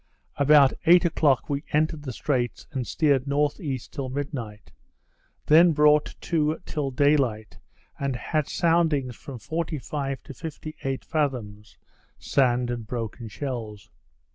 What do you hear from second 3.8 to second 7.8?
till midnight; then brought to till day light,